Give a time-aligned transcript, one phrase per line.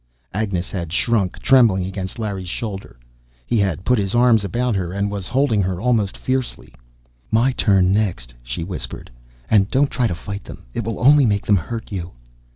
[0.33, 2.97] Agnes had shrunk, trembling, against Larry's shoulder.
[3.45, 6.73] He had put his arms about her and was holding her almost fiercely.
[7.29, 9.11] "My turn next," she whispered.
[9.47, 10.65] "And don't try to fight them.
[10.73, 12.13] It will only make them hurt you!"